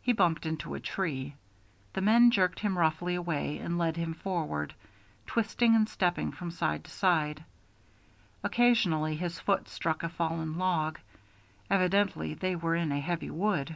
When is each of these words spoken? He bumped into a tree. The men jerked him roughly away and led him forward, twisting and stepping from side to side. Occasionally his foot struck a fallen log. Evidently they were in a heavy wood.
He 0.00 0.12
bumped 0.12 0.46
into 0.46 0.74
a 0.76 0.78
tree. 0.78 1.34
The 1.94 2.00
men 2.00 2.30
jerked 2.30 2.60
him 2.60 2.78
roughly 2.78 3.16
away 3.16 3.58
and 3.58 3.76
led 3.78 3.96
him 3.96 4.14
forward, 4.14 4.72
twisting 5.26 5.74
and 5.74 5.88
stepping 5.88 6.30
from 6.30 6.52
side 6.52 6.84
to 6.84 6.90
side. 6.92 7.42
Occasionally 8.44 9.16
his 9.16 9.40
foot 9.40 9.68
struck 9.68 10.04
a 10.04 10.08
fallen 10.08 10.56
log. 10.56 11.00
Evidently 11.68 12.32
they 12.34 12.54
were 12.54 12.76
in 12.76 12.92
a 12.92 13.00
heavy 13.00 13.28
wood. 13.30 13.74